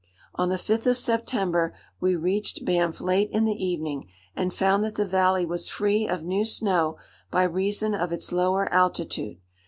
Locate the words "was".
5.45-5.69